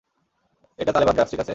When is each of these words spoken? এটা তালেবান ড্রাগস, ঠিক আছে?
এটা 0.79 0.91
তালেবান 0.93 1.15
ড্রাগস, 1.15 1.31
ঠিক 1.31 1.39
আছে? 1.39 1.49